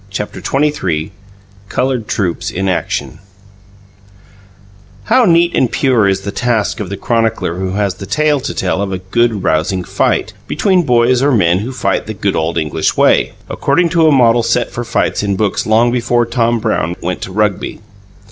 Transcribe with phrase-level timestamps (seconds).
[0.09, 1.11] CHAPTER XXIII
[1.69, 3.19] COLOURED TROOPS IN ACTION
[5.03, 8.53] How neat and pure is the task of the chronicler who has the tale to
[8.55, 12.35] tell of a "good rousing fight" between boys or men who fight in the "good
[12.35, 16.57] old English way," according to a model set for fights in books long before Tom
[16.57, 17.79] Brown went to Rugby.